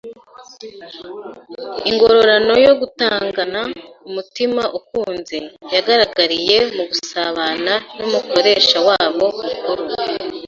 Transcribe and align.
Ingororano 1.89 2.53
yo 2.65 2.73
gutangana 2.81 3.61
umutima 4.07 4.61
ukunze 4.79 5.37
yagaragariye 5.73 6.57
mu 6.75 6.83
gusabana 6.91 7.73
n’Umukoresha 7.97 8.77
wabo 8.87 9.27
Mukuru. 9.43 9.85